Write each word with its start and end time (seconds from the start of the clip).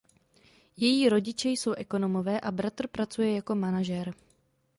Její 0.77 1.09
rodiče 1.09 1.49
jsou 1.49 1.71
ekonomové 1.73 2.39
a 2.39 2.51
bratr 2.51 2.87
pracuje 2.87 3.35
jako 3.35 3.55
manažer. 3.55 4.13